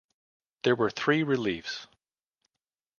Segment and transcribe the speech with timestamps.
[0.63, 1.85] There were three reliefs.